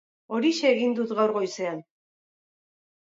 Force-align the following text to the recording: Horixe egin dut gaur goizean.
Horixe 0.37 0.71
egin 0.77 0.95
dut 1.01 1.13
gaur 1.21 1.35
goizean. 1.35 1.79